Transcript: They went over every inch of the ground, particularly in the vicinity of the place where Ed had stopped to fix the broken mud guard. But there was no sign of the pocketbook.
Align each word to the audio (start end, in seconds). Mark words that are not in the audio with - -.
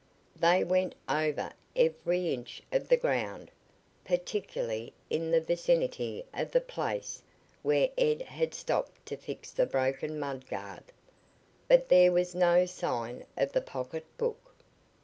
They 0.35 0.63
went 0.63 0.95
over 1.07 1.51
every 1.75 2.33
inch 2.33 2.63
of 2.71 2.89
the 2.89 2.97
ground, 2.97 3.51
particularly 4.03 4.93
in 5.11 5.29
the 5.29 5.39
vicinity 5.39 6.25
of 6.33 6.49
the 6.49 6.59
place 6.59 7.21
where 7.61 7.89
Ed 7.99 8.23
had 8.23 8.55
stopped 8.55 9.05
to 9.05 9.15
fix 9.15 9.51
the 9.51 9.67
broken 9.67 10.19
mud 10.19 10.47
guard. 10.47 10.85
But 11.67 11.89
there 11.89 12.11
was 12.11 12.33
no 12.33 12.65
sign 12.65 13.25
of 13.37 13.51
the 13.51 13.61
pocketbook. 13.61 14.39